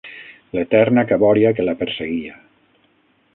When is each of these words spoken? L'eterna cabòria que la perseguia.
L'eterna 0.57 1.03
cabòria 1.11 1.51
que 1.59 1.67
la 1.67 1.75
perseguia. 1.83 2.41